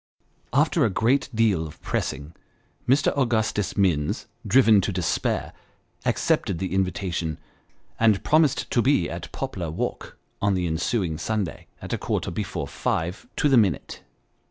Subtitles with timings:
[0.51, 2.33] After a great deal of pressing,
[2.89, 3.15] Mr.
[3.15, 5.53] Augustus Minns, driven to despair,
[6.05, 7.37] accepted the invitation,
[7.99, 12.67] and promised to be at Poplar Walk on the ensuing Sunday, at a quarter before
[12.67, 14.01] five to the minute.